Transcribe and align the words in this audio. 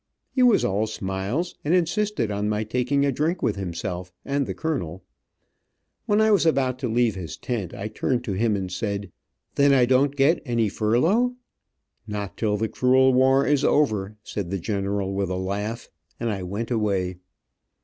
He 0.31 0.41
was 0.41 0.65
all 0.65 0.87
smiles, 0.87 1.53
and 1.63 1.75
insisted 1.75 2.31
on 2.31 2.49
my 2.49 2.63
taking 2.63 3.05
a 3.05 3.11
drink 3.11 3.43
with 3.43 3.55
himself 3.55 4.11
and 4.25 4.47
the 4.47 4.55
colonel. 4.55 5.03
When 6.07 6.19
I 6.19 6.31
was 6.31 6.43
about 6.43 6.81
leaving 6.81 7.21
his 7.21 7.37
tent, 7.37 7.71
I 7.75 7.87
turned 7.87 8.23
to 8.23 8.33
him 8.33 8.55
and 8.55 8.71
said: 8.71 9.11
"Then 9.53 9.73
I 9.73 9.85
don't 9.85 10.15
get 10.15 10.41
any 10.43 10.69
furlough?" 10.69 11.35
"Not 12.07 12.35
till 12.35 12.57
the 12.57 12.67
cruel 12.67 13.13
war 13.13 13.45
is 13.45 13.63
over," 13.63 14.17
said 14.23 14.49
the 14.49 14.57
general, 14.57 15.13
with 15.13 15.29
a 15.29 15.35
laugh, 15.35 15.87
and 16.19 16.31
I 16.31 16.41
went 16.41 16.71
away. 16.71 17.17